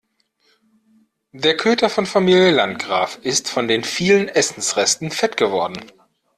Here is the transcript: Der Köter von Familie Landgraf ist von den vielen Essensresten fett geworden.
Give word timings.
Der 1.31 1.55
Köter 1.55 1.87
von 1.87 2.07
Familie 2.07 2.49
Landgraf 2.49 3.19
ist 3.21 3.49
von 3.51 3.67
den 3.67 3.83
vielen 3.83 4.29
Essensresten 4.29 5.11
fett 5.11 5.37
geworden. 5.37 5.77